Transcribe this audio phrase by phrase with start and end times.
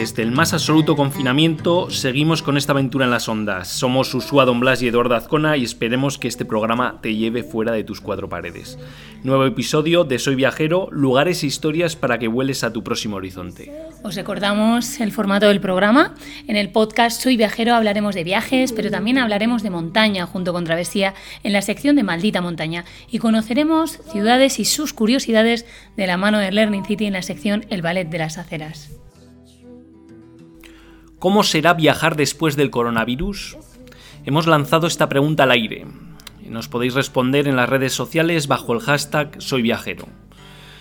[0.00, 3.68] Desde el más absoluto confinamiento, seguimos con esta aventura en las ondas.
[3.68, 7.72] Somos Usua Don Blas y Eduardo Azcona y esperemos que este programa te lleve fuera
[7.72, 8.78] de tus cuatro paredes.
[9.24, 13.70] Nuevo episodio de Soy Viajero, lugares e historias para que vueles a tu próximo horizonte.
[14.02, 16.14] Os recordamos el formato del programa.
[16.48, 20.64] En el podcast Soy Viajero hablaremos de viajes, pero también hablaremos de montaña junto con
[20.64, 21.12] Travesía
[21.42, 25.66] en la sección de Maldita Montaña y conoceremos ciudades y sus curiosidades
[25.98, 28.99] de la mano de Learning City en la sección El Ballet de las Aceras.
[31.20, 33.58] ¿Cómo será viajar después del coronavirus?
[34.24, 35.86] Hemos lanzado esta pregunta al aire.
[36.48, 40.06] Nos podéis responder en las redes sociales bajo el hashtag Soy Viajero.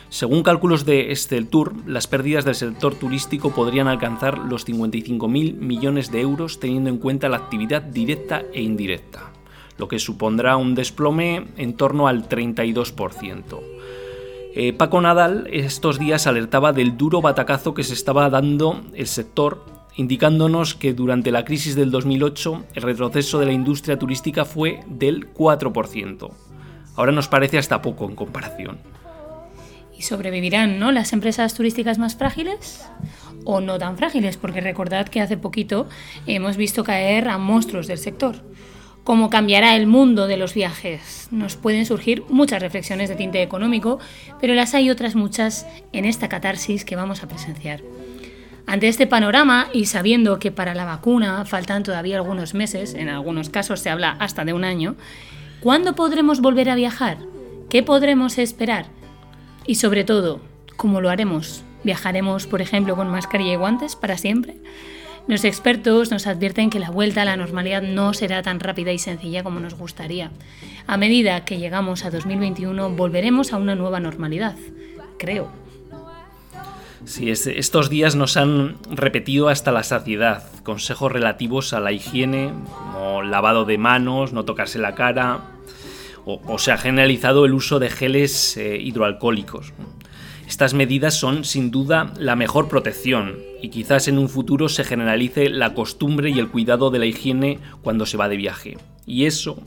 [0.08, 6.10] Según cálculos de Estel Tour, las pérdidas del sector turístico podrían alcanzar los 55.000 millones
[6.10, 9.34] de euros teniendo en cuenta la actividad directa e indirecta,
[9.78, 13.60] lo que supondrá un desplome en torno al 32%.
[14.56, 19.79] Eh, Paco Nadal estos días alertaba del duro batacazo que se estaba dando el sector
[20.00, 25.34] indicándonos que durante la crisis del 2008 el retroceso de la industria turística fue del
[25.34, 26.32] 4%.
[26.96, 28.78] Ahora nos parece hasta poco en comparación.
[29.98, 30.94] ¿Y sobrevivirán ¿no?
[30.94, 32.88] las empresas turísticas más frágiles?
[33.44, 34.38] ¿O no tan frágiles?
[34.38, 35.90] Porque recordad que hace poquito
[36.28, 38.38] hemos visto caer a monstruos del sector.
[39.04, 41.28] ¿Cómo cambiará el mundo de los viajes?
[41.30, 44.00] Nos pueden surgir muchas reflexiones de tinte económico,
[44.40, 47.82] pero las hay otras muchas en esta catarsis que vamos a presenciar.
[48.70, 53.50] Ante este panorama y sabiendo que para la vacuna faltan todavía algunos meses, en algunos
[53.50, 54.96] casos se habla hasta de un año,
[55.60, 57.18] ¿cuándo podremos volver a viajar?
[57.68, 58.86] ¿Qué podremos esperar?
[59.66, 60.40] Y sobre todo,
[60.78, 61.64] ¿cómo lo haremos?
[61.84, 64.58] ¿Viajaremos, por ejemplo, con mascarilla y guantes para siempre?
[65.26, 69.00] Los expertos nos advierten que la vuelta a la normalidad no será tan rápida y
[69.00, 70.30] sencilla como nos gustaría.
[70.86, 74.56] A medida que llegamos a 2021 volveremos a una nueva normalidad,
[75.18, 75.69] creo.
[77.06, 83.24] Sí, estos días nos han repetido hasta la saciedad consejos relativos a la higiene, como
[83.24, 85.42] lavado de manos, no tocarse la cara,
[86.26, 89.74] o, se ha generalizado el uso de geles eh, hidroalcohólicos.
[90.48, 95.50] Estas medidas son sin duda la mejor protección y quizás en un futuro se generalice
[95.50, 98.78] la costumbre y el cuidado de la higiene cuando se va de viaje.
[99.10, 99.58] Y eso,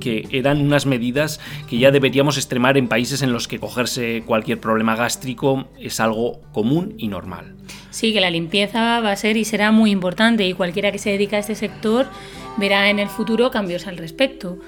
[0.00, 4.60] que eran unas medidas que ya deberíamos extremar en países en los que cogerse cualquier
[4.60, 7.56] problema gástrico es algo común y normal.
[7.90, 11.10] Sí, que la limpieza va a ser y será muy importante y cualquiera que se
[11.10, 12.06] dedica a este sector
[12.58, 14.58] verá en el futuro cambios al respecto.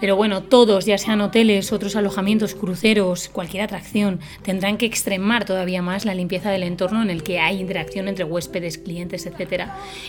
[0.00, 5.82] Pero bueno, todos, ya sean hoteles, otros alojamientos, cruceros, cualquier atracción, tendrán que extremar todavía
[5.82, 9.64] más la limpieza del entorno en el que hay interacción entre huéspedes, clientes, etc.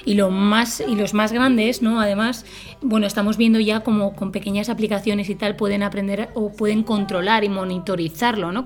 [0.06, 2.00] Y, lo más, y los más grandes, ¿no?
[2.00, 2.46] Además,
[2.82, 7.44] bueno, estamos viendo ya como con pequeñas aplicaciones y tal pueden aprender o pueden controlar
[7.44, 8.60] y monitorizarlo, ¿no?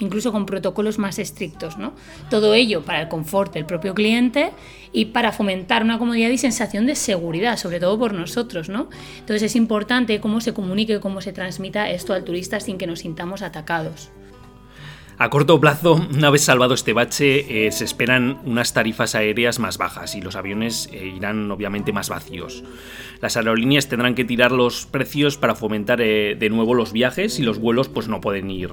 [0.00, 1.94] incluso con protocolos más estrictos, ¿no?
[2.30, 4.52] Todo ello para el confort del propio cliente
[4.92, 8.88] y para fomentar una comodidad y sensación de seguridad, sobre todo por nosotros, ¿no?
[9.18, 12.98] Entonces es importante cómo se comunique, cómo se transmita esto al turista sin que nos
[12.98, 14.10] sintamos atacados.
[15.16, 19.78] A corto plazo, una vez salvado este bache, eh, se esperan unas tarifas aéreas más
[19.78, 22.64] bajas y los aviones eh, irán obviamente más vacíos.
[23.22, 27.44] Las aerolíneas tendrán que tirar los precios para fomentar eh, de nuevo los viajes y
[27.44, 28.70] los vuelos pues no pueden ir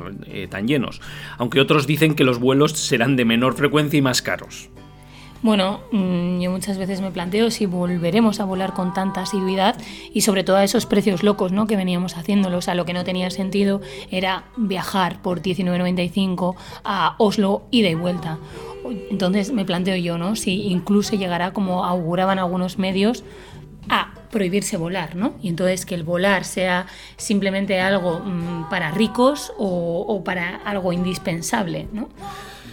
[0.49, 0.99] tan llenos,
[1.37, 4.69] aunque otros dicen que los vuelos serán de menor frecuencia y más caros.
[5.43, 9.75] Bueno, mm, yo muchas veces me planteo si volveremos a volar con tanta asiduidad
[10.13, 11.67] y sobre todo a esos precios locos ¿no?
[11.67, 12.59] que veníamos haciéndolo.
[12.59, 16.55] O sea, lo que no tenía sentido era viajar por 19.95
[16.85, 18.37] a Oslo ida y vuelta.
[19.11, 20.37] Entonces me planteo yo, ¿no?
[20.37, 23.25] Si incluso llegará, como auguraban algunos medios,
[23.89, 25.33] a prohibirse volar, ¿no?
[25.41, 26.85] Y entonces que el volar sea
[27.17, 32.07] simplemente algo mm, para ricos o, o para algo indispensable, ¿no?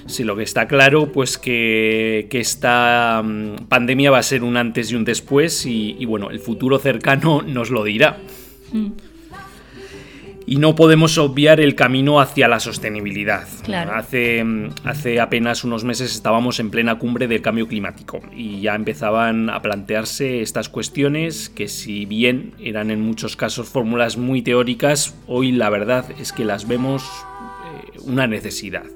[0.07, 4.91] Sí, lo que está claro, pues que, esta mm, pandemia va a ser un antes
[4.91, 8.19] y un después y, bueno, el futuro cercano nos lo dirá.
[8.73, 8.89] Mm.
[10.47, 13.47] Y no podemos obviar el camino hacia la sostenibilidad.
[13.93, 18.75] Hace, mm, hace apenas unos meses estábamos en plena cumbre del cambio climático y ya
[18.75, 25.15] empezaban a plantearse estas cuestiones que si bien eran en muchos casos fórmulas muy teóricas,
[25.29, 28.87] hoy la verdad es que las vemos eh, una necesidad.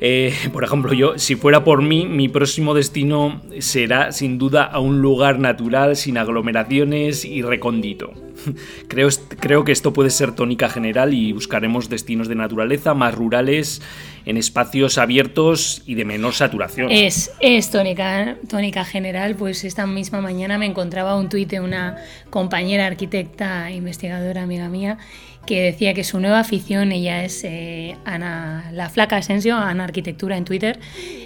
[0.00, 4.78] Eh, por ejemplo, yo, si fuera por mí, mi próximo destino será sin duda a
[4.78, 8.12] un lugar natural, sin aglomeraciones y recóndito.
[8.88, 9.08] Creo,
[9.40, 13.80] creo que esto puede ser tónica general y buscaremos destinos de naturaleza más rurales
[14.26, 16.90] en espacios abiertos y de menor saturación.
[16.90, 21.96] Es, es tónica, tónica general, pues esta misma mañana me encontraba un tuit de una
[22.28, 24.98] compañera arquitecta, investigadora, amiga mía,
[25.46, 30.36] que decía que su nueva afición, ella es eh, Ana, la flaca Asensio, Ana Arquitectura
[30.36, 30.78] en Twitter,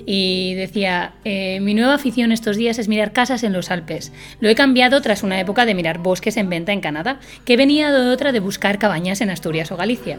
[0.06, 4.12] y decía, eh, mi nueva afición estos días es mirar casas en los Alpes.
[4.40, 7.90] Lo he cambiado tras una época de mirar bosques en venta en Canadá, que venía
[7.90, 10.18] de otra de buscar cabañas en Asturias o Galicia.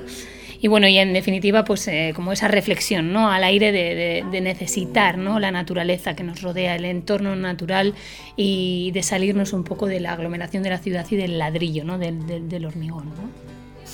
[0.64, 3.32] Y bueno, y en definitiva, pues eh, como esa reflexión, ¿no?
[3.32, 5.40] Al aire de, necesitar, ¿no?
[5.40, 7.96] La naturaleza que nos rodea, el entorno natural
[8.36, 11.98] y de salirnos un poco de la aglomeración de la ciudad y del ladrillo, ¿no?
[11.98, 13.12] Del, hormigón.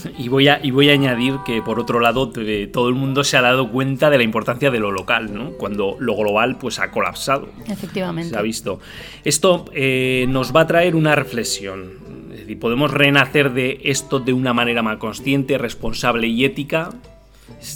[0.18, 2.32] Y voy, a, y voy a añadir que, por otro lado,
[2.72, 5.52] todo el mundo se ha dado cuenta de la importancia de lo local, ¿no?
[5.52, 7.50] cuando lo global pues, ha colapsado.
[7.68, 8.30] Efectivamente.
[8.30, 8.80] Se ha visto.
[9.24, 12.08] Esto eh, nos va a traer una reflexión.
[12.32, 16.90] Es decir, podemos renacer de esto de una manera más consciente, responsable y ética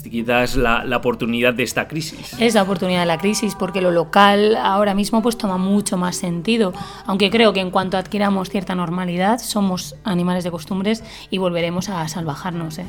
[0.10, 2.34] quizás la, la, oportunidad de esta crisis.
[2.40, 6.16] Es la oportunidad de la crisis, porque lo local ahora mismo pues toma mucho más
[6.16, 6.74] sentido,
[7.06, 12.08] aunque creo que en cuanto adquiramos cierta normalidad somos animales de costumbres y volveremos a
[12.08, 12.80] salvajarnos.
[12.80, 12.86] ¿eh?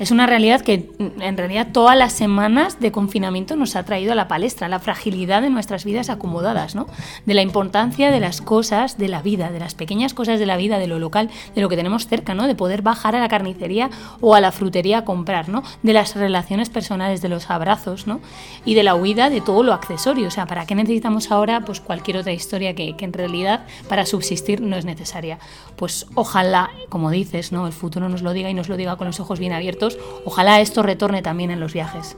[0.00, 4.14] Es una realidad que en realidad todas las semanas de confinamiento nos ha traído a
[4.14, 6.86] la palestra, la fragilidad de nuestras vidas acomodadas, ¿no?
[7.26, 10.56] De la importancia de las cosas de la vida, de las pequeñas cosas de la
[10.56, 12.46] vida, de lo local, de lo que tenemos cerca, ¿no?
[12.46, 13.90] De poder bajar a la carnicería
[14.22, 15.62] o a la frutería a comprar, ¿no?
[15.82, 18.22] De las relaciones personales, de los abrazos, ¿no?
[18.64, 20.28] Y de la huida de todo lo accesorio.
[20.28, 24.06] O sea, ¿para qué necesitamos ahora pues cualquier otra historia que, que en realidad para
[24.06, 25.38] subsistir no es necesaria?
[25.76, 27.66] Pues ojalá, como dices, ¿no?
[27.66, 29.89] El futuro nos lo diga y nos lo diga con los ojos bien abiertos
[30.24, 32.16] Ojalá esto retorne también en los viajes.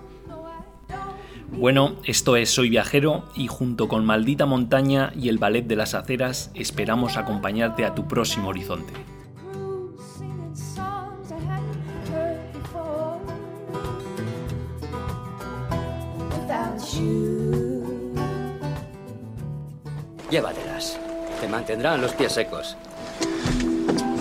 [1.51, 5.95] Bueno, esto es Soy Viajero y junto con Maldita Montaña y el Ballet de las
[5.95, 8.93] Aceras esperamos acompañarte a tu próximo horizonte.
[20.31, 20.99] Llévatelas.
[21.43, 22.75] Te mantendrán los pies secos.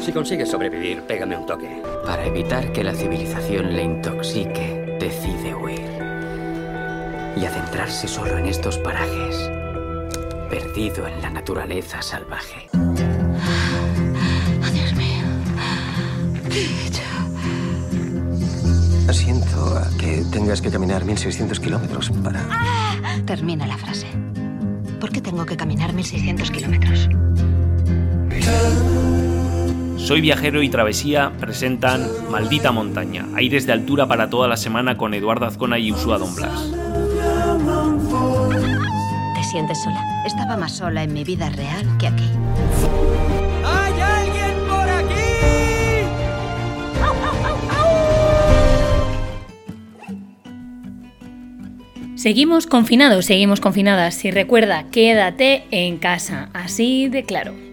[0.01, 1.79] Si consigues sobrevivir, pégame un toque.
[2.03, 5.85] Para evitar que la civilización le intoxique, decide huir.
[7.37, 9.35] Y adentrarse solo en estos parajes,
[10.49, 12.67] perdido en la naturaleza salvaje.
[12.73, 12.95] Oh,
[14.73, 15.23] Dios mío.
[16.49, 17.03] ¿Qué he hecho?
[19.13, 22.43] Siento a que tengas que caminar 1600 kilómetros para...
[23.27, 24.07] Termina la frase.
[24.99, 27.07] ¿Por qué tengo que caminar 1600 kilómetros?
[30.03, 35.13] Soy Viajero y Travesía presentan Maldita Montaña, aires de altura para toda la semana con
[35.13, 36.71] Eduardo Azcona y Usua Don Blas.
[39.35, 40.01] ¿Te sientes sola?
[40.25, 42.27] Estaba más sola en mi vida real que aquí.
[43.63, 45.13] ¡Hay alguien por aquí!
[52.15, 54.25] Seguimos confinados, seguimos confinadas.
[54.25, 57.70] Y recuerda, quédate en casa, así de claro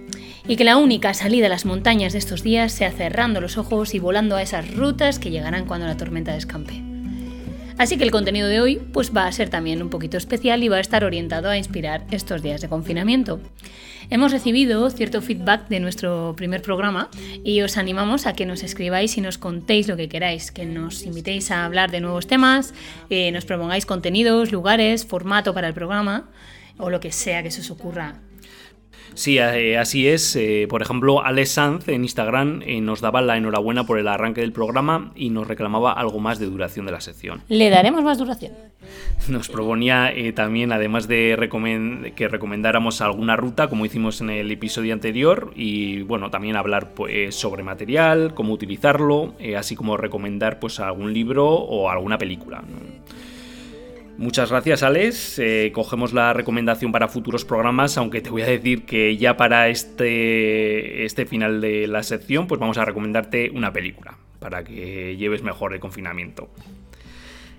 [0.49, 3.95] y que la única salida a las montañas de estos días sea cerrando los ojos
[3.95, 6.83] y volando a esas rutas que llegarán cuando la tormenta descampe.
[7.77, 10.69] Así que el contenido de hoy pues va a ser también un poquito especial y
[10.69, 13.41] va a estar orientado a inspirar estos días de confinamiento.
[14.11, 17.11] Hemos recibido cierto feedback de nuestro primer programa
[17.45, 21.03] y os animamos a que nos escribáis y nos contéis lo que queráis, que nos
[21.05, 22.73] invitéis a hablar de nuevos temas,
[23.11, 26.31] eh, nos propongáis contenidos, lugares, formato para el programa
[26.79, 28.23] o lo que sea que se os ocurra
[29.15, 30.37] Sí, eh, así es.
[30.37, 34.41] Eh, por ejemplo, Alex Sanz en Instagram eh, nos daba la enhorabuena por el arranque
[34.41, 37.43] del programa y nos reclamaba algo más de duración de la sección.
[37.49, 38.53] Le daremos más duración.
[39.29, 41.37] Nos proponía también, además de
[42.15, 47.35] que recomendáramos alguna ruta, como hicimos en el episodio anterior, y bueno, también hablar pues,
[47.35, 52.63] sobre material, cómo utilizarlo, así como recomendar pues algún libro o alguna película.
[54.19, 55.39] Muchas gracias, Alex.
[55.39, 59.69] Eh, cogemos la recomendación para futuros programas, aunque te voy a decir que ya para
[59.69, 65.45] este, este final de la sección, pues vamos a recomendarte una película para que lleves
[65.45, 66.49] mejor el confinamiento.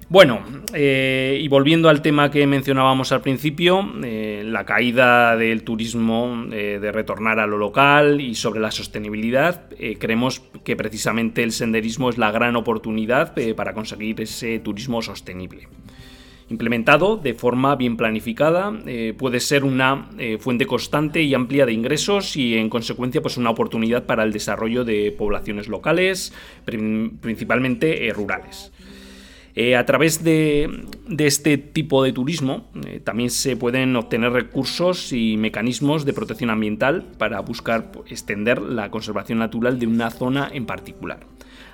[0.09, 0.41] Bueno,
[0.73, 6.91] eh, y volviendo al tema que mencionábamos al principio, eh, la caída del turismo, de
[6.91, 12.31] retornar a lo local y sobre la sostenibilidad, creemos que precisamente el senderismo es la
[12.31, 15.69] gran oportunidad para conseguir ese turismo sostenible
[16.49, 21.73] implementado de forma bien planificada, eh, puede ser una eh, fuente constante y amplia de
[21.73, 26.33] ingresos y en consecuencia pues una oportunidad para el desarrollo de poblaciones locales,
[26.65, 28.71] principalmente eh, rurales.
[29.77, 30.69] a través de,
[31.07, 32.69] de, este tipo de turismo
[33.03, 38.89] también se pueden obtener recursos y mecanismos de protección ambiental para buscar pues, extender la
[38.89, 41.19] conservación natural de una zona en particular.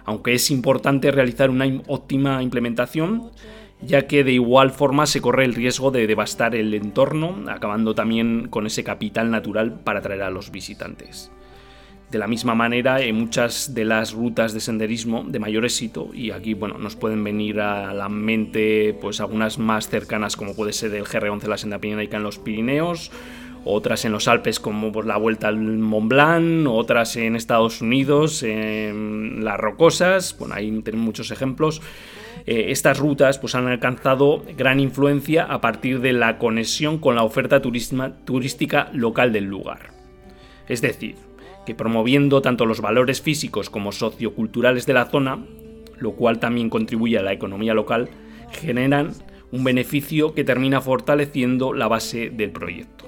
[0.05, 3.31] Aunque es importante realizar una óptima implementación,
[3.81, 8.47] ya que de igual forma se corre el riesgo de devastar el entorno, acabando también
[8.49, 11.31] con ese capital natural para atraer a los visitantes.
[12.11, 16.31] De la misma manera, en muchas de las rutas de senderismo de mayor éxito, y
[16.31, 20.93] aquí bueno, nos pueden venir a la mente pues, algunas más cercanas, como puede ser
[20.93, 23.11] el GR11, la senda pirenaica en los Pirineos,
[23.65, 28.43] otras en los Alpes como pues, la Vuelta al Mont Blanc, otras en Estados Unidos,
[28.43, 31.81] en las Rocosas, bueno, ahí tenemos muchos ejemplos.
[32.45, 37.23] Eh, estas rutas pues, han alcanzado gran influencia a partir de la conexión con la
[37.23, 39.89] oferta turística local del lugar.
[40.67, 41.15] Es decir,
[41.65, 45.43] que promoviendo tanto los valores físicos como socioculturales de la zona,
[45.97, 48.09] lo cual también contribuye a la economía local,
[48.51, 49.13] generan
[49.51, 53.04] un beneficio que termina fortaleciendo la base del proyecto.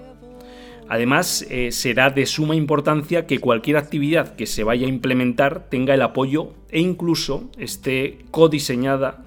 [0.90, 5.94] Además, eh, será de suma importancia que cualquier actividad que se vaya a implementar tenga
[5.94, 9.26] el apoyo e incluso esté codiseñada,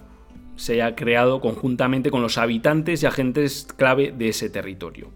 [0.56, 5.10] se haya creado conjuntamente con los habitantes y agentes clave de ese territorio.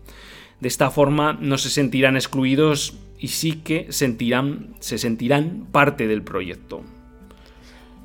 [0.61, 6.23] De esta forma no se sentirán excluidos y sí que sentirán, se sentirán parte del
[6.23, 6.83] proyecto.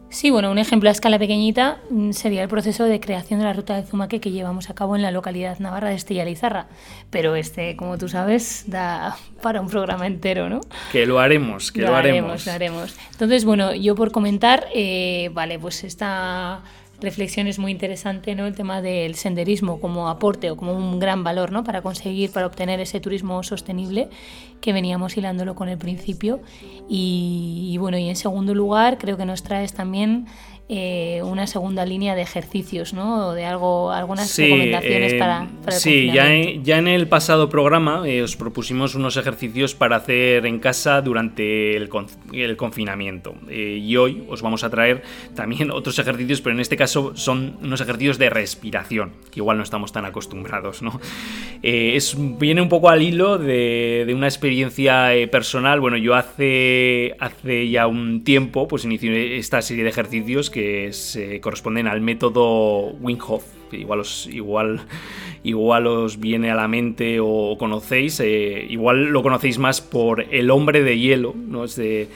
[0.09, 3.53] Sí, bueno, un ejemplo a escala pequeñita mm, sería el proceso de creación de la
[3.53, 6.67] ruta de Zumaque que llevamos a cabo en la localidad navarra de Estilla Lizarra.
[7.11, 10.61] Pero este, como tú sabes, da para un programa entero, ¿no?
[10.91, 12.45] Que lo haremos, que lo, haremos.
[12.45, 12.97] Lo haremos.
[13.11, 16.63] Entonces, bueno, yo por comentar, eh, vale, pues esta
[17.01, 18.45] reflexión es muy interesante, ¿no?
[18.45, 21.63] El tema del senderismo como aporte o como un gran valor, ¿no?
[21.63, 24.09] Para conseguir, para obtener ese turismo sostenible
[24.61, 26.41] que veníamos hilándolo con el principio.
[26.89, 30.27] Y, y bueno, y en segundo lugar, creo que nos traes también
[30.71, 33.33] eh, una segunda línea de ejercicios, ¿no?
[33.33, 37.49] De algo, algunas recomendaciones para, eh, para, el Sí, ya en, ya en, el pasado
[37.49, 41.89] programa eh, os propusimos unos ejercicios para hacer en casa durante el,
[42.33, 43.33] el confinamiento.
[43.49, 45.01] y hoy os vamos a traer
[45.33, 49.63] también otros ejercicios, pero en este caso son unos ejercicios de respiración, que igual no
[49.63, 51.01] estamos tan acostumbrados, ¿no?
[51.63, 55.79] es, viene un poco al hilo de, de una experiencia personal.
[55.79, 60.91] Bueno, yo hace, hace ya un tiempo pues inicié esta serie de ejercicios que que
[60.91, 63.45] se corresponden al método Winghoff.
[63.71, 64.81] Igual os, igual,
[65.43, 68.19] igual os viene a la mente o conocéis.
[68.19, 71.63] Eh, igual lo conocéis más por El hombre de hielo, ¿no?
[71.63, 72.09] Es de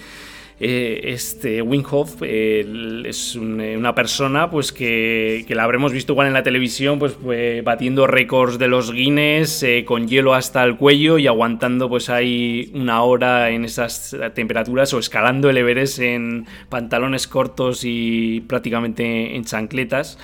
[0.66, 6.42] eh, este Winghoff es eh, una persona pues que, la habremos visto igual en la
[6.42, 7.18] televisión pues,
[7.66, 12.72] batiendo récords de los Guinness eh, con hielo hasta el cuello y aguantando pues ahí
[12.74, 19.44] una hora en esas temperaturas o escalando el Everest en pantalones cortos y prácticamente en
[19.44, 20.18] chancletas.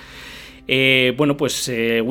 [1.18, 2.02] bueno, pues eh,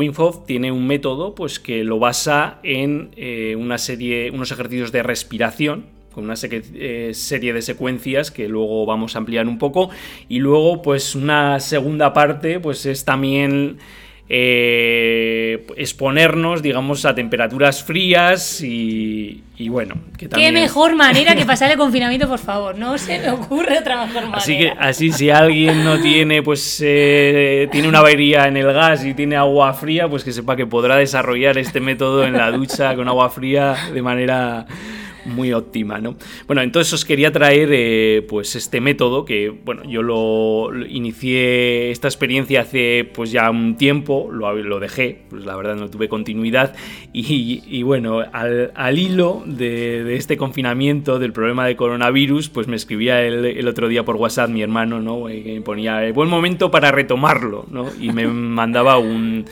[0.47, 3.11] tiene un método pues, que lo basa en
[3.57, 9.15] una serie, unos ejercicios de respiración con una eh, serie de secuencias que luego vamos
[9.15, 9.91] a ampliar un poco.
[10.29, 13.79] Y luego, pues una segunda parte, pues es también
[14.29, 19.95] eh, exponernos, digamos, a temperaturas frías y, bueno.
[20.19, 22.77] Que Qué mejor manera que pasar el confinamiento, por favor.
[22.77, 24.39] No se me ocurre otra mejor manera.
[24.39, 29.05] Así que, así si alguien no tiene, pues, eh, tiene una avería en el gas
[29.05, 32.97] y tiene agua fría, pues que sepa que podrá desarrollar este método en la ducha
[32.97, 34.67] con agua fría de manera
[35.29, 36.17] muy óptima, ¿no?
[36.47, 42.09] Bueno, entonces os quería traer eh, pues este método que, bueno, yo lo, inicié esta
[42.09, 46.75] experiencia hace pues ya un tiempo, lo, dejé, pues la verdad no tuve continuidad
[47.13, 53.69] y, bueno, al, hilo de, este confinamiento, del problema de coronavirus, pues me escribía el,
[53.69, 55.29] otro día por WhatsApp mi hermano, ¿no?
[55.29, 57.89] Eh, que me ponía, eh, buen momento para retomarlo, ¿no?
[58.01, 59.45] Y me mandaba un,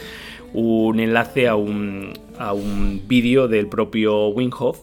[0.52, 4.78] un enlace a un, a un vídeo del propio Winghoff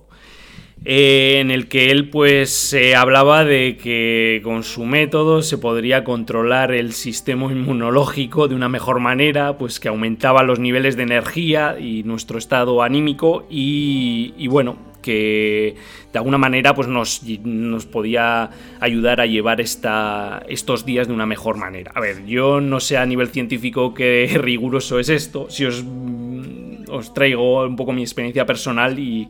[0.86, 6.74] eh, en el que él pues hablaba de que con su método se podría controlar
[6.74, 12.04] el sistema inmunológico de una mejor manera, pues que aumentaba los niveles de energía y
[12.04, 15.76] nuestro estado anímico y, bueno, que
[16.12, 18.50] de alguna manera pues nos, nos, podía
[18.80, 21.92] ayudar a llevar esta, estos días de una mejor manera.
[21.96, 25.84] A ver, yo no sé a nivel científico qué riguroso es esto, si os,
[26.90, 29.28] os traigo un poco mi experiencia personal y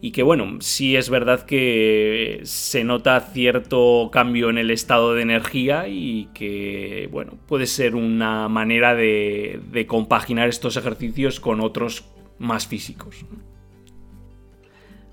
[0.00, 5.22] y que bueno, sí es verdad que se nota cierto cambio en el estado de
[5.22, 12.04] energía y que bueno, puede ser una manera de, compaginar estos ejercicios con otros
[12.38, 13.24] más físicos.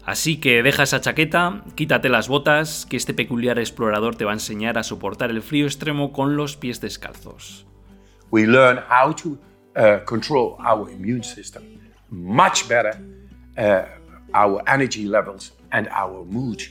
[0.06, 4.36] Así que deja esa chaqueta, quítate las botas, que este peculiar explorador te va a
[4.36, 7.66] enseñar a soportar el frío extremo con los pies descalzos.
[8.32, 9.38] We learn how to
[9.76, 11.78] uh, control our immune system
[12.10, 12.94] much better
[13.58, 13.97] uh,
[14.34, 16.64] our energy levels and our mood,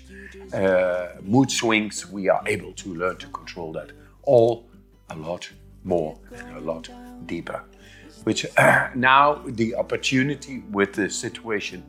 [0.52, 4.66] uh, mood swings, we are able to learn to control that all
[5.10, 5.48] a lot
[5.84, 6.88] more and a lot
[7.26, 7.62] deeper.
[8.24, 11.84] Which uh, now the opportunity with the situation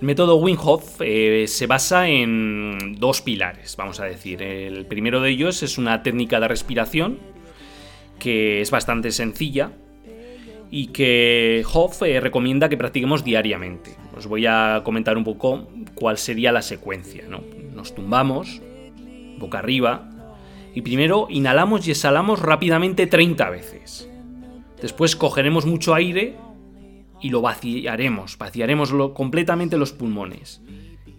[0.00, 4.42] El método Wim Hof eh, se basa en dos pilares, vamos a decir.
[4.42, 7.18] El primero de ellos es una técnica de respiración
[8.18, 9.72] que es bastante sencilla
[10.70, 13.96] y que Hof eh, recomienda que practiquemos diariamente.
[14.16, 17.24] Os voy a comentar un poco cuál sería la secuencia.
[17.74, 18.62] Nos tumbamos,
[19.38, 20.10] boca arriba,
[20.74, 24.10] y primero inhalamos y exhalamos rápidamente 30 veces.
[24.80, 26.36] Después cogeremos mucho aire
[27.20, 30.62] y lo vaciaremos, vaciaremos completamente los pulmones.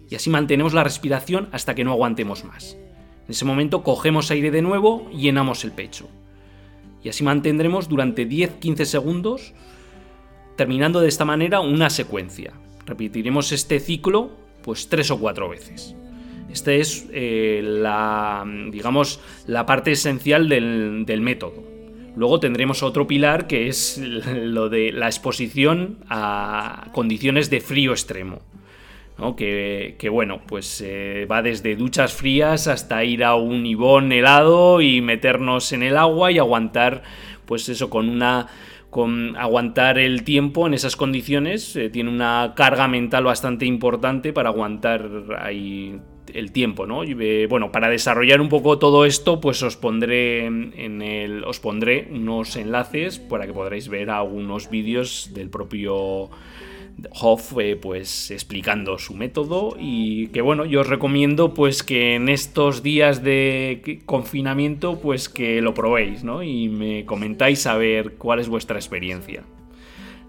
[0.08, 2.74] Y así mantenemos la respiración hasta que no aguantemos más.
[2.74, 6.08] En ese momento cogemos aire de nuevo y llenamos el pecho.
[7.02, 9.52] Y así mantendremos durante 10-15 segundos,
[10.56, 12.52] terminando de esta manera una secuencia.
[12.86, 14.30] Repetiremos este ciclo
[14.62, 15.94] pues tres o cuatro veces.
[16.50, 21.62] Esta es eh, la, digamos, la parte esencial del, método.
[22.16, 28.40] Luego tendremos otro pilar que es lo de la exposición a condiciones de frío extremo.
[29.36, 35.00] Que, bueno, pues eh, va desde duchas frías hasta ir a un ibón helado y
[35.00, 37.02] meternos en el agua y aguantar,
[37.46, 38.48] pues eso, con una
[38.96, 44.48] con aguantar el tiempo en esas condiciones eh, tiene una carga mental bastante importante para
[44.48, 45.06] aguantar
[45.38, 46.00] ahí
[46.32, 47.04] el tiempo, ¿no?
[47.04, 52.08] Eh, bueno, para desarrollar un poco todo esto, pues os pondré en el, os pondré
[52.10, 56.30] unos enlaces para que podréis ver algunos vídeos del propio
[57.10, 62.28] Hoff eh, pues explicando su método y que bueno yo os recomiendo pues que en
[62.28, 66.42] estos días de confinamiento pues que lo probéis ¿no?
[66.42, 69.44] y me comentáis a ver cuál es vuestra experiencia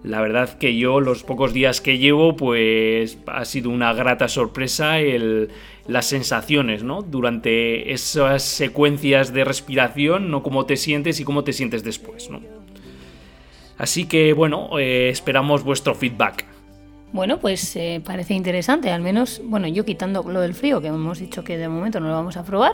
[0.03, 4.99] la verdad que yo los pocos días que llevo pues ha sido una grata sorpresa
[4.99, 5.49] el,
[5.87, 7.01] las sensaciones ¿no?
[7.01, 12.41] durante esas secuencias de respiración no cómo te sientes y cómo te sientes después ¿no?
[13.77, 16.56] así que bueno eh, esperamos vuestro feedback
[17.13, 21.19] bueno, pues eh, parece interesante, al menos, bueno, yo quitando lo del frío, que hemos
[21.19, 22.73] dicho que de momento no lo vamos a probar,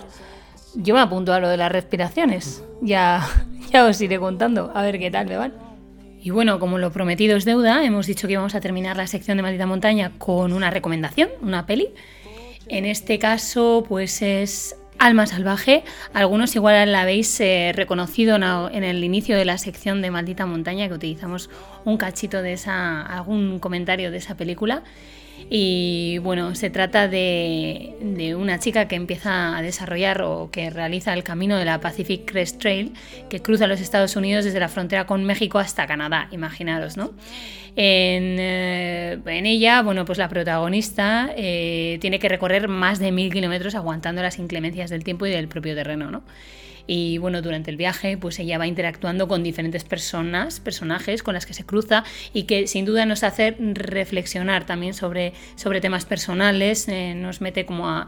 [0.76, 2.63] yo me apunto a lo de las respiraciones.
[2.82, 3.28] Ya,
[3.72, 5.54] ya os iré contando, a ver qué tal me van.
[6.19, 9.38] Y bueno, como lo prometido es deuda, hemos dicho que íbamos a terminar la sección
[9.38, 11.89] de Maldita Montaña con una recomendación, una peli.
[12.69, 15.84] En este caso, pues es Alma Salvaje.
[16.14, 20.88] Algunos igual la habéis eh, reconocido en el inicio de la sección de Maldita Montaña,
[20.88, 21.50] que utilizamos
[21.86, 24.84] un cachito de esa, algún comentario de esa película.
[25.50, 31.13] Y bueno, se trata de, de, una chica que empieza a desarrollar o que realiza
[31.13, 32.93] el camino de la Pacific Crest Trail,
[33.30, 37.12] que cruza los Estados Unidos desde la frontera con México hasta Canadá, imaginaros, ¿no?
[37.76, 43.74] En, eh, ella, bueno, pues la protagonista eh, tiene que recorrer más de mil kilómetros
[43.76, 46.24] aguantando las inclemencias del tiempo y del propio terreno, ¿no?
[46.86, 51.46] Y bueno, durante el viaje, pues ella va interactuando con diferentes personas, personajes con las
[51.46, 56.88] que se cruza y que sin duda nos hace reflexionar también sobre, sobre temas personales,
[56.89, 58.08] eh, nos mete como a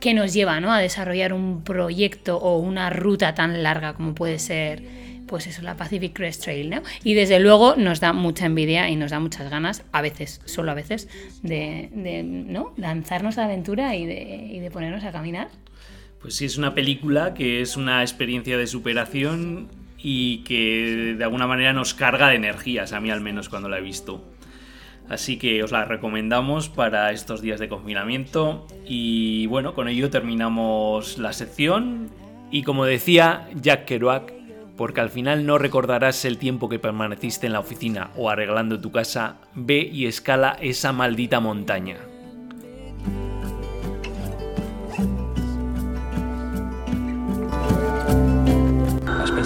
[0.00, 0.72] qué nos lleva ¿no?
[0.72, 4.82] a desarrollar un proyecto o una ruta tan larga como puede ser
[5.30, 6.82] pues eso, la Pacific Crest Trail.
[7.04, 10.72] Y desde luego nos da mucha envidia y nos da muchas ganas, a veces, solo
[10.72, 11.08] a veces,
[11.42, 11.88] de,
[12.24, 12.74] ¿no?
[12.76, 15.46] lanzarnos a la aventura y de, y de ponernos a caminar.
[16.20, 21.46] Pues sí, es una película que es una experiencia de superación y que de alguna
[21.46, 24.22] manera nos carga de energías, a mí al menos cuando la he visto.
[25.08, 28.66] Así que os la recomendamos para estos días de confinamiento.
[28.86, 32.10] Y bueno, con ello terminamos la sección.
[32.50, 34.32] Y como decía Jack Kerouac,
[34.76, 38.92] porque al final no recordarás el tiempo que permaneciste en la oficina o arreglando tu
[38.92, 41.96] casa, ve y escala esa maldita montaña.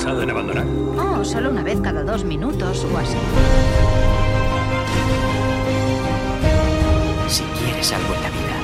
[0.04, 0.66] Pensado en abandonar?
[0.98, 3.16] Oh, solo una vez cada dos minutos o así.
[7.26, 8.56] Si quieres algo en la vida,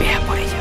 [0.00, 0.56] vea por ello.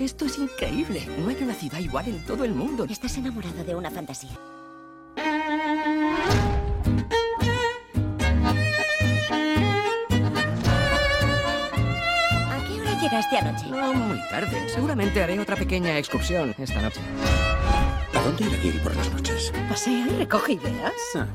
[0.00, 1.06] Esto es increíble.
[1.18, 2.86] No hay una ciudad igual en todo el mundo.
[2.88, 4.36] Estás enamorado de una fantasía.
[13.16, 13.66] Llegaste anoche?
[13.70, 14.68] No, muy tarde.
[14.68, 17.00] Seguramente haré otra pequeña excursión esta noche.
[18.14, 19.52] ¿A dónde ir a ir por las noches?
[19.68, 20.92] Pasea y recoge ideas.
[21.14, 21.26] Ah.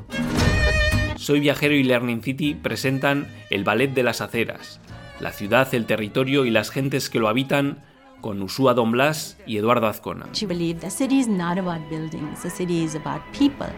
[1.16, 4.80] Soy Viajero y Learning City presentan el Ballet de las Aceras,
[5.20, 7.82] la ciudad, el territorio y las gentes que lo habitan
[8.20, 10.26] con Usua Don Blas y Eduardo Azcona.
[10.32, 13.68] She believed the city is not about buildings, the city is about people.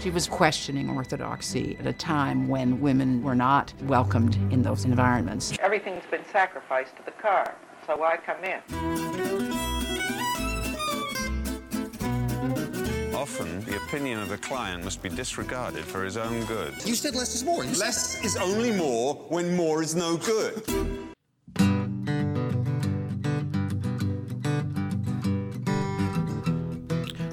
[0.00, 5.56] She was questioning orthodoxy at a time when women were not welcomed in those environments.
[5.60, 7.54] Everything's been sacrificed to the car,
[7.86, 8.60] so why come in?
[13.14, 16.74] Often, the opinion of the client must be disregarded for his own good.
[16.84, 17.64] You said less is more.
[17.64, 20.62] Less is only more when more is no good.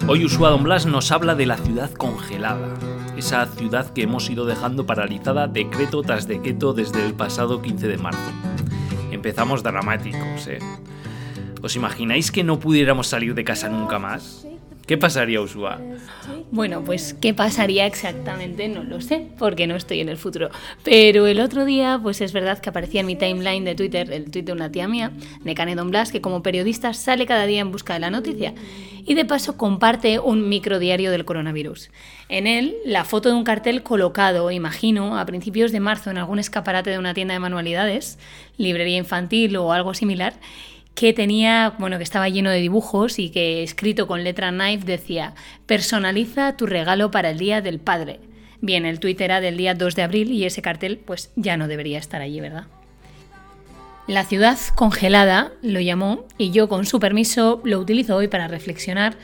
[0.06, 2.74] Hoy Ushua Don Blas nos habla de la ciudad congelada,
[3.16, 7.98] esa ciudad que hemos ido dejando paralizada decreto tras decreto desde el pasado 15 de
[7.98, 8.32] marzo.
[9.12, 10.60] Empezamos dramáticos, ¿eh?
[11.62, 14.46] ¿Os imagináis que no pudiéramos salir de casa nunca más?
[14.86, 15.80] ¿Qué pasaría, Usua?
[16.52, 20.50] Bueno, pues qué pasaría exactamente no lo sé, porque no estoy en el futuro.
[20.84, 24.30] Pero el otro día, pues es verdad que aparecía en mi timeline de Twitter, el
[24.30, 25.12] tweet de una tía mía,
[25.43, 28.54] de Don Blas, que como periodista sale cada día en busca de la noticia.
[29.06, 31.89] Y de paso comparte un microdiario del coronavirus.
[32.28, 36.39] En él, la foto de un cartel colocado, imagino, a principios de marzo en algún
[36.39, 38.19] escaparate de una tienda de manualidades,
[38.58, 40.34] librería infantil o algo similar,
[40.96, 45.34] que tenía, bueno, que estaba lleno de dibujos y que escrito con letra knife decía,
[45.66, 48.20] personaliza tu regalo para el Día del Padre.
[48.62, 51.68] Bien, el tuit era del día 2 de abril y ese cartel pues ya no
[51.68, 52.66] debería estar allí, ¿verdad?
[54.08, 59.16] La ciudad congelada lo llamó y yo con su permiso lo utilizo hoy para reflexionar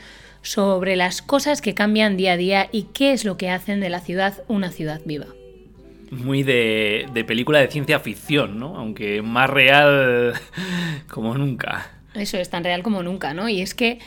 [0.42, 3.90] sobre las cosas que cambian día a día y qué es lo que hacen de
[3.90, 5.26] la ciudad una ciudad viva
[6.10, 8.76] muy de, de, película de ciencia ficción, ¿no?
[8.76, 10.34] Aunque más real
[11.10, 11.90] como nunca.
[12.14, 13.48] Eso es tan real como nunca, ¿no?
[13.48, 13.98] Y es que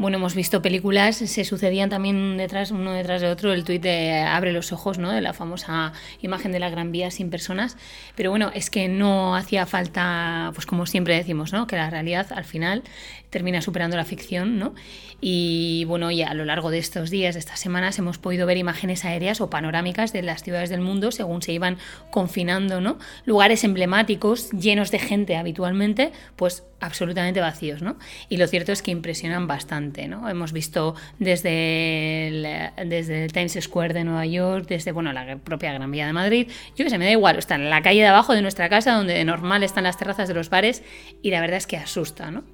[0.00, 4.20] bueno, hemos visto películas, se sucedían también detrás, uno detrás de otro, el tuit de
[4.20, 5.10] Abre los ojos, ¿no?
[5.10, 7.76] De la famosa imagen de la Gran Vía sin personas.
[8.16, 11.66] Pero bueno, es que no hacía falta, pues como siempre decimos, ¿no?
[11.66, 12.82] Que la realidad al final
[13.28, 14.74] termina superando la ficción, ¿no?
[15.20, 18.56] Y bueno, ya a lo largo de estos días, de estas semanas, hemos podido ver
[18.56, 21.76] imágenes aéreas o panorámicas de las ciudades del mundo según se iban
[22.10, 22.98] confinando, ¿no?
[23.26, 27.96] Lugares emblemáticos, llenos de gente habitualmente, pues absolutamente vacíos, ¿no?
[28.28, 34.04] Y lo cierto es que impresionan bastante, Hemos visto desde el, desde Times Square de
[34.04, 37.10] Nueva York, desde, bueno, la propia Gran Vía de Madrid, yo que sé, me da
[37.10, 39.98] igual, está en la calle de abajo de nuestra casa, donde de normal están las
[39.98, 40.82] terrazas de los bares,
[41.22, 42.44] y la verdad es que asusta, ¿no?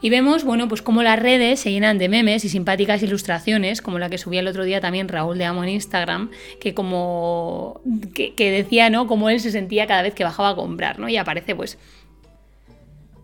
[0.00, 3.98] Y vemos, bueno, pues cómo las redes se llenan de memes y simpáticas ilustraciones, como
[3.98, 7.80] la que subía el otro día también Raúl de Amo en Instagram, que como
[8.14, 9.08] que, que decía, ¿no?
[9.08, 11.08] Cómo él se sentía cada vez que bajaba a comprar, ¿no?
[11.08, 11.78] Y aparece, pues,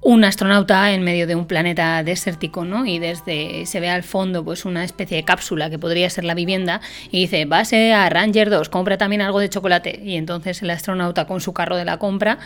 [0.04, 2.84] un astronauta en medio de un planeta desértico, ¿no?
[2.84, 6.34] Y desde se ve al fondo pues una especie de cápsula que podría ser la
[6.34, 10.00] vivienda y dice, base a Ranger 2, compra también algo de chocolate.
[10.04, 12.38] Y entonces el astronauta con su carro de la compra,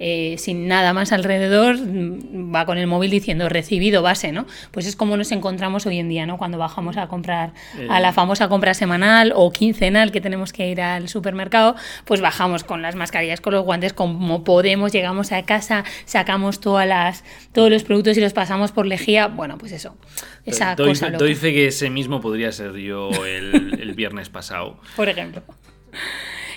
[0.00, 4.46] eh, sin nada más alrededor, va con el móvil diciendo, recibido base, ¿no?
[4.72, 6.36] Pues es como nos encontramos hoy en día, ¿no?
[6.36, 7.52] Cuando bajamos a comprar
[7.88, 12.64] a la famosa compra semanal o quincenal que tenemos que ir al supermercado, pues bajamos
[12.64, 17.03] con las mascarillas, con los guantes, como podemos, llegamos a casa, sacamos toda la
[17.52, 19.96] todos los productos y los pasamos por lejía, bueno, pues eso.
[20.44, 24.78] Esa doy, cosa doy fe que ese mismo podría ser yo el, el viernes pasado.
[24.96, 25.42] Por ejemplo.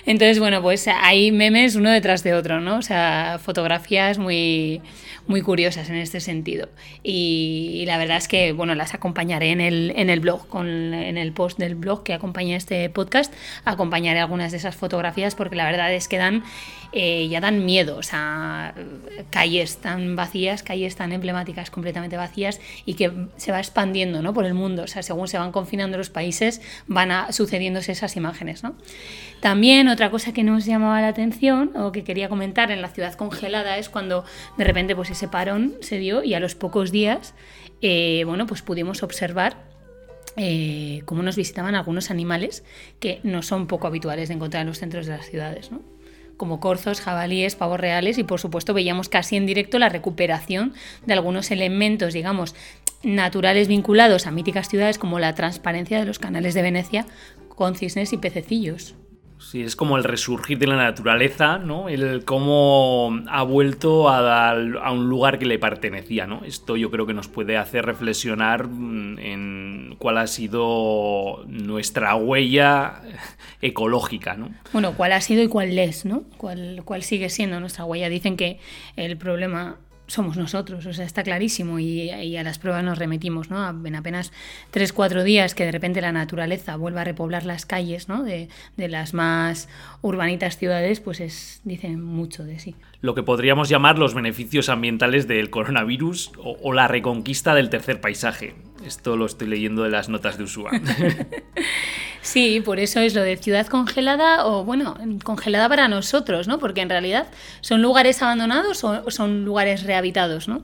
[0.08, 2.78] Entonces, bueno, pues hay memes uno detrás de otro, ¿no?
[2.78, 4.80] O sea, fotografías muy,
[5.26, 6.70] muy curiosas en este sentido.
[7.02, 11.18] Y, la verdad es que, bueno, las acompañaré en el, en el blog, con, en
[11.18, 13.32] el post del blog que acompaña este podcast,
[13.66, 16.42] acompañaré algunas de esas fotografías porque la verdad es que dan
[16.92, 18.74] eh, ya dan miedo, o sea,
[19.30, 24.32] calles tan vacías, calles tan emblemáticas, completamente vacías y que se va expandiendo ¿no?
[24.32, 28.62] por el mundo, o sea, según se van confinando los países van sucediéndose esas imágenes.
[28.62, 28.74] ¿no?
[29.40, 33.14] También otra cosa que nos llamaba la atención o que quería comentar en la ciudad
[33.14, 34.24] congelada es cuando
[34.56, 37.34] de repente pues ese parón se dio y a los pocos días
[37.80, 39.68] eh, bueno, pues pudimos observar
[40.36, 42.64] eh, cómo nos visitaban algunos animales
[43.00, 45.70] que no son poco habituales de encontrar en los centros de las ciudades.
[45.70, 45.80] ¿no?
[46.38, 50.72] Como corzos, jabalíes, pavos reales y por supuesto veíamos casi en directo la recuperación
[51.04, 52.54] de algunos elementos, digamos,
[53.02, 57.06] naturales vinculados a míticas ciudades como la transparencia de los canales de Venecia
[57.48, 58.94] con cisnes y pececillos.
[59.40, 61.88] Sí, es como el resurgir de la naturaleza, ¿no?
[61.88, 66.44] El cómo ha vuelto a, a, un lugar que le pertenecía, ¿no?
[66.44, 73.02] Esto yo creo que nos puede hacer reflexionar mm, en cuál ha sido nuestra huella
[73.62, 74.50] ecológica, ¿no?
[74.72, 76.24] Bueno, cuál ha sido y cuál es, ¿no?
[76.36, 78.08] Cuál, cuál sigue siendo nuestra huella.
[78.08, 78.58] Dicen que
[78.96, 79.76] el problema
[80.08, 83.68] somos nosotros, o sea, está clarísimo y, a las pruebas nos remitimos, ¿no?
[83.86, 84.32] En apenas
[84.70, 88.24] tres, cuatro días que de repente la naturaleza vuelva a repoblar las calles, ¿no?
[88.24, 89.68] De, las más
[90.00, 92.74] urbanitas ciudades, pues es, dice mucho de sí.
[93.02, 98.54] Lo que podríamos llamar los beneficios ambientales del coronavirus o, la reconquista del tercer paisaje.
[98.84, 100.70] Esto lo estoy leyendo de las notas de Usua.
[102.20, 106.58] Sí, por eso es lo de ciudad congelada o, bueno, congelada para nosotros, ¿no?
[106.58, 107.28] Porque en realidad
[107.60, 110.62] son lugares abandonados o son lugares rehabitados, ¿no?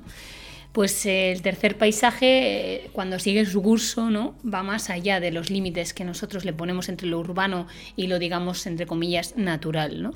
[0.74, 4.34] Pues el tercer paisaje, eh, cuando sigue su curso, ¿no?
[4.44, 8.18] va más allá de los límites que nosotros le ponemos entre lo urbano y lo,
[8.18, 10.02] digamos, entre comillas, natural.
[10.02, 10.14] ¿no?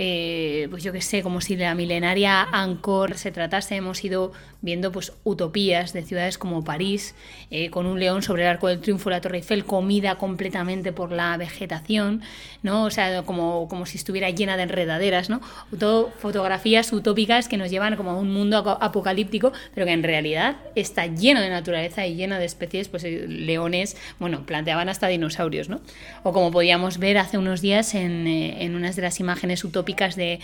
[0.00, 4.30] Eh, pues yo que sé, como si de la milenaria Angkor se tratase, hemos ido
[4.60, 7.16] viendo pues utopías de ciudades como París,
[7.50, 11.10] eh, con un león sobre el arco del triunfo, la Torre Eiffel, comida completamente por
[11.10, 12.22] la vegetación,
[12.62, 12.84] ¿no?
[12.84, 15.40] O sea, como, como si estuviera llena de enredaderas, ¿no?
[15.76, 20.58] Todo fotografías utópicas que nos llevan como a un mundo apocalíptico, pero que en realidad
[20.76, 25.68] está lleno de naturaleza y lleno de especies, pues eh, leones, bueno, planteaban hasta dinosaurios,
[25.68, 25.80] ¿no?
[26.22, 30.40] O como podíamos ver hace unos días en, en unas de las imágenes utópicas de,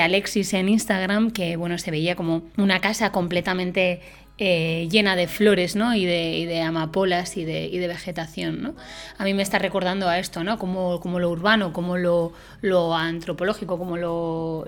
[0.00, 4.00] Alexis en Instagram, que bueno, se veía como una casa completamente
[4.38, 5.94] eh, llena de flores ¿no?
[5.94, 8.62] y, de, amapolas y de, vegetación.
[8.62, 8.74] ¿no?
[9.18, 10.58] A mí me está recordando a esto, ¿no?
[10.58, 12.32] como, como lo urbano, como lo,
[12.96, 14.66] antropológico, como lo,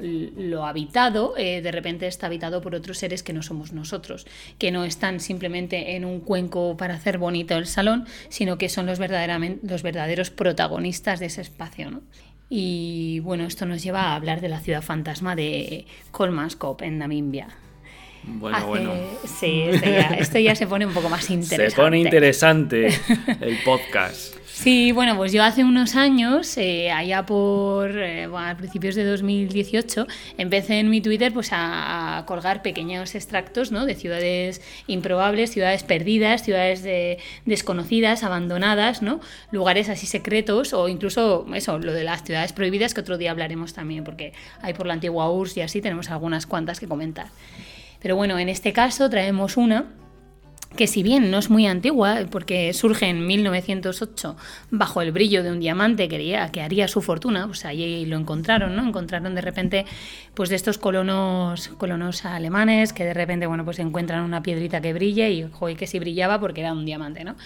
[0.64, 4.27] habitado, eh, de repente está habitado por otros seres que no somos nosotros,
[4.59, 8.85] que no están simplemente en un cuenco para hacer bonito el salón, sino que son
[8.85, 12.03] los, verdaderamente, los verdaderos protagonistas de ese espacio.
[12.57, 17.49] Y bueno, esto nos lleva a hablar de la ciudad fantasma de Kolmanskop en Namibia.
[18.23, 18.93] Bueno, bueno.
[19.25, 21.71] Sí, esto ya, esto ya, se pone un poco más interesante.
[21.71, 22.87] Se pone interesante
[23.40, 24.37] el podcast.
[24.55, 29.05] Sí, bueno, pues yo hace unos años, eh, allá por eh, bueno, a principios de
[29.05, 30.07] 2018,
[30.38, 33.85] empecé en mi Twitter pues a, colgar pequeños extractos ¿no?
[33.85, 39.19] de ciudades improbables, ciudades perdidas, ciudades de, desconocidas, abandonadas, ¿no?
[39.51, 43.75] lugares así secretos o incluso eso, lo de las ciudades prohibidas que otro día hablaremos
[43.75, 47.27] también, porque hay por la antigua URSS y así tenemos algunas cuantas que comentar.
[48.01, 49.87] Pero bueno, en este caso traemos una
[50.77, 54.37] que si bien no es muy antigua, porque surge en 1908
[54.71, 58.17] bajo el brillo de un diamante que haría, que haría su fortuna, pues allí lo
[58.17, 58.87] encontraron, ¿no?
[58.87, 59.87] Encontraron de repente
[60.35, 64.93] pues de estos colonos, colonos alemanes que de repente, bueno, pues encuentran una piedrita que
[64.93, 67.37] brille y, joder, que sí brillaba porque era un diamante, ¿no?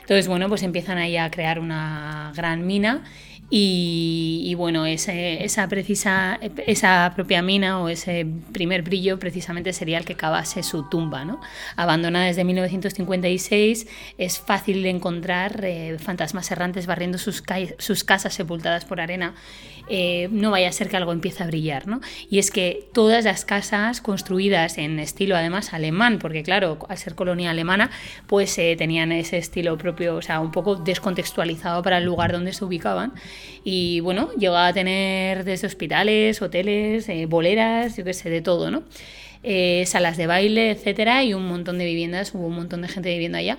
[0.00, 3.02] Entonces, bueno, pues empiezan ahí a crear una gran mina
[3.48, 10.16] y, bueno, esa, precisa, esa propia mina o ese primer brillo precisamente sería el que
[10.16, 11.24] cavase su tumba.
[11.24, 11.40] ¿no?
[11.76, 13.86] Abandonada desde 1956,
[14.18, 17.42] es fácil encontrar eh, fantasmas errantes barriendo sus,
[17.78, 19.34] sus casas sepultadas por arena
[19.88, 21.86] eh, no vaya a ser que algo empiece a brillar.
[21.86, 22.00] ¿no?
[22.30, 27.14] Y es que todas las casas construidas en estilo además alemán, porque claro, al ser
[27.14, 27.90] colonia alemana,
[28.26, 32.52] pues eh, tenían ese estilo propio, o sea, un poco descontextualizado para el lugar donde
[32.52, 33.12] se ubicaban.
[33.64, 38.70] Y bueno, llegó a tener desde hospitales, hoteles, eh, boleras, yo qué sé, de todo,
[38.70, 38.82] ¿no?
[39.84, 43.38] Salas de baile, etcétera, y un montón de viviendas, hubo un montón de gente viviendo
[43.38, 43.58] allá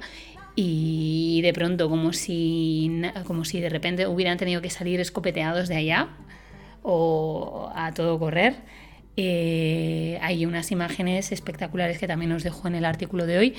[0.59, 5.75] y de pronto como si, como si de repente hubieran tenido que salir escopeteados de
[5.75, 6.07] allá
[6.81, 8.55] o a todo correr.
[9.17, 13.53] Eh, hay unas imágenes espectaculares que también os dejo en el artículo de hoy,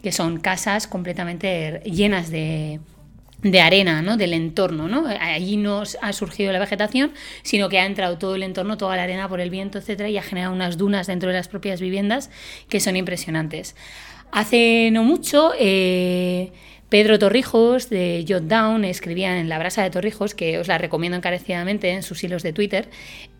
[0.00, 2.78] que son casas completamente llenas de,
[3.42, 4.16] de arena, ¿no?
[4.16, 4.86] del entorno.
[4.86, 5.08] ¿no?
[5.08, 7.10] Allí no ha surgido la vegetación,
[7.42, 10.18] sino que ha entrado todo el entorno, toda la arena por el viento, etcétera, y
[10.18, 12.30] ha generado unas dunas dentro de las propias viviendas
[12.68, 13.74] que son impresionantes.
[14.30, 16.50] Hace no mucho, eh,
[16.94, 21.16] Pedro Torrijos de Jot Down escribía en La Brasa de Torrijos, que os la recomiendo
[21.16, 22.88] encarecidamente en sus hilos de Twitter,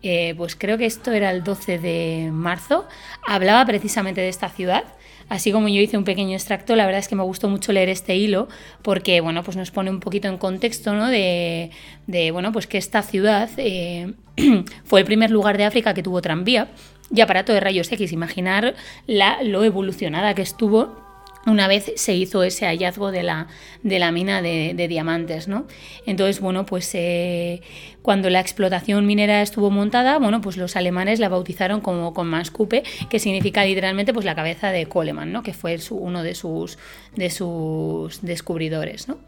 [0.03, 2.85] eh, pues creo que esto era el 12 de marzo,
[3.25, 4.83] hablaba precisamente de esta ciudad.
[5.29, 7.87] Así como yo hice un pequeño extracto, la verdad es que me gustó mucho leer
[7.87, 8.47] este hilo
[8.81, 11.07] porque bueno, pues nos pone un poquito en contexto ¿no?
[11.07, 11.71] de,
[12.07, 14.13] de bueno, pues que esta ciudad eh,
[14.83, 16.67] fue el primer lugar de África que tuvo tranvía
[17.15, 18.11] y aparato de rayos X.
[18.11, 18.75] Imaginar
[19.07, 21.05] la, lo evolucionada que estuvo
[21.45, 23.47] una vez se hizo ese hallazgo de la,
[23.83, 25.67] de la mina de, diamantes, ¿no?
[26.05, 27.61] Entonces, bueno, pues eh,
[28.01, 32.83] cuando la explotación minera estuvo montada, bueno, pues los alemanes la bautizaron como con Manskupe,
[33.09, 35.43] que significa literalmente pues la cabeza de Coleman, ¿no?
[35.43, 36.79] Que fue uno de sus,
[37.15, 39.19] de sus descubridores, ¿no?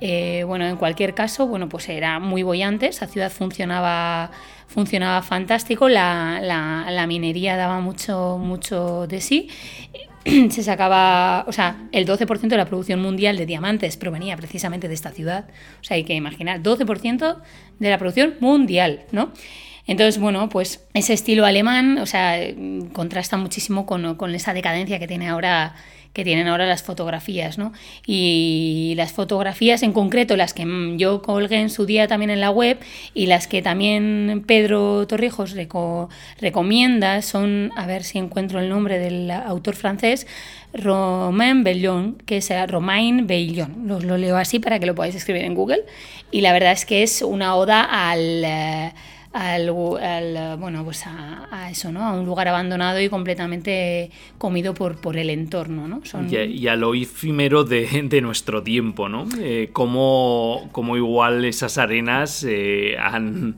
[0.00, 4.32] Eh, bueno, en cualquier caso, bueno, pues era muy bollante, esa ciudad funcionaba,
[4.72, 9.48] funcionaba fantástico, la, la, minería daba mucho, mucho de sí
[10.24, 14.94] se sacaba, o sea, el 12% de la producción mundial de diamantes provenía precisamente de
[14.94, 15.46] esta ciudad.
[15.80, 17.36] O sea, hay que imaginar, 12%
[17.78, 19.32] de la producción mundial, ¿no?
[19.86, 22.38] Entonces, bueno, pues ese estilo alemán, o sea,
[22.92, 25.74] contrasta muchísimo con, con esa decadencia que tiene ahora
[26.12, 27.72] que tienen ahora las fotografías, ¿no?
[28.06, 32.50] Y las fotografías en concreto, las que yo colgué en su día también en la
[32.50, 32.78] web
[33.14, 35.54] y las que también Pedro Torrijos
[36.40, 40.26] recomienda son, a ver si encuentro el nombre del autor francés,
[40.74, 43.86] Romain Bellon, que es Romain Bellon.
[43.86, 45.84] Lo, lo leo así para que lo podáis escribir en Google.
[46.30, 48.44] Y la verdad es que es una oda al...
[48.44, 48.92] Eh,
[49.32, 52.04] al, al, bueno, pues a, a, eso, ¿no?
[52.04, 56.04] A un lugar abandonado y completamente comido por, por el entorno, ¿no?
[56.04, 56.30] Son...
[56.30, 59.26] Y, a, y, a, lo efímero de, de nuestro tiempo, ¿no?
[59.38, 63.56] Eh, como, como, igual esas arenas eh, han,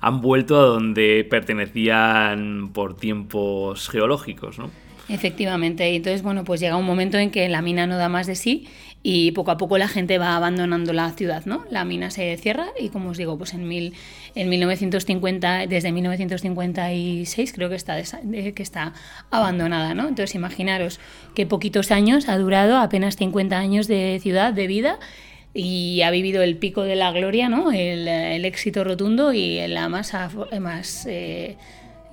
[0.00, 4.70] han vuelto a donde pertenecían por tiempos geológicos, ¿no?
[5.08, 8.26] Efectivamente, y entonces, bueno, pues llega un momento en que la mina no da más
[8.26, 8.68] de sí
[9.06, 11.66] y poco a poco la gente va abandonando la ciudad, ¿no?
[11.70, 13.92] La mina se cierra y, como os digo, pues en, mil,
[14.34, 18.94] en 1950, desde 1956 creo que está, que está
[19.30, 20.08] abandonada, ¿no?
[20.08, 21.00] Entonces, imaginaros
[21.34, 24.98] que poquitos años ha durado, apenas 50 años de ciudad, de vida,
[25.52, 27.72] y ha vivido el pico de la gloria, ¿no?
[27.72, 30.14] El, el éxito rotundo y la más...
[30.60, 31.58] más eh,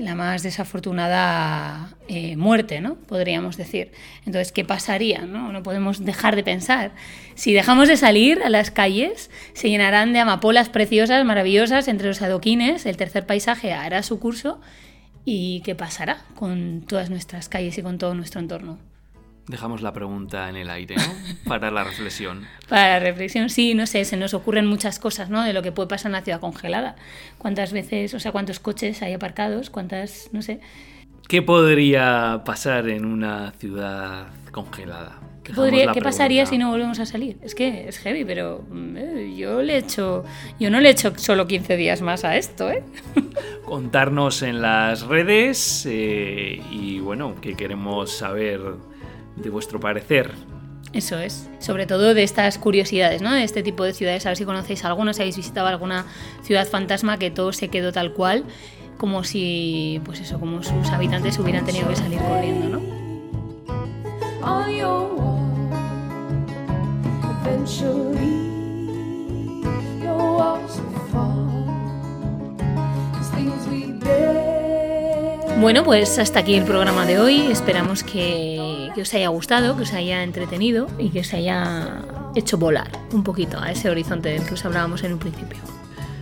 [0.02, 2.96] la más desafortunada eh, muerte, ¿no?
[2.96, 3.92] Podríamos decir.
[4.26, 5.22] Entonces, ¿qué pasaría?
[5.22, 5.52] ¿no?
[5.52, 6.92] no podemos dejar de pensar.
[7.36, 12.22] Si dejamos de salir a las calles, se llenarán de amapolas preciosas, maravillosas, entre los
[12.22, 14.60] adoquines, el tercer paisaje hará su curso.
[15.24, 18.91] ¿Y qué pasará con todas nuestras calles y con todo nuestro entorno?
[19.52, 21.04] Dejamos la pregunta en el aire, ¿no?
[21.50, 22.48] Para la reflexión.
[22.70, 25.44] Para la reflexión, sí, no sé, se nos ocurren muchas cosas, ¿no?
[25.44, 26.96] De lo que puede pasar en la ciudad congelada.
[27.38, 29.70] ¿Cuántas veces, o sea, cuántos coches hay aparcados?
[29.70, 30.62] ¿Cuántas, no sé?
[31.28, 35.20] ¿Qué podría pasar en una ciudad congelada?
[35.44, 37.38] ¿Qué, podría, ¿qué pasaría si no volvemos a salir?
[37.42, 38.64] Es que es heavy, pero
[38.96, 40.24] eh, yo le he hecho,
[40.62, 42.84] yo no le he hecho solo 15 días más a esto, ¿eh?
[43.66, 48.62] Contarnos en las redes eh, y bueno, que queremos saber
[49.36, 50.32] de vuestro parecer.
[50.94, 53.34] Eso es, sobre todo de estas curiosidades, ¿no?
[53.34, 56.06] De este tipo de ciudades, a ver si conocéis alguna, si habéis visitado alguna
[56.44, 58.44] ciudad fantasma que todo se quedó tal cual,
[58.98, 63.02] como si, pues eso, como sus habitantes hubieran tenido que salir corriendo, ¿no?
[75.62, 77.52] Bueno, pues hasta aquí el programa de hoy.
[77.52, 82.02] Esperamos que, os haya gustado, que os haya entretenido y que os haya
[82.34, 85.60] hecho volar un poquito a ese horizonte del que os hablábamos en un principio.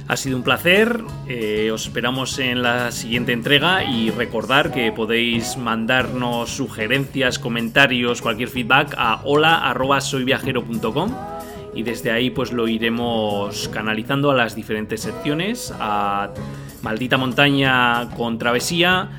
[0.10, 5.56] Ha sido un placer, eh, os esperamos en la siguiente entrega y recordar que podéis
[5.56, 11.16] mandarnos sugerencias, comentarios, cualquier feedback a hola.soyviajero.com
[11.74, 15.74] y desde ahí pues lo iremos canalizando a las diferentes secciones,
[16.82, 19.10] Maldita Montaña con Travesía,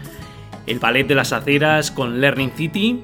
[0.66, 3.02] el Ballet de las Aceras con Learning City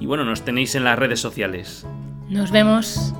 [0.00, 1.86] y bueno, nos tenéis en las redes sociales.
[2.28, 3.14] Nos vemos.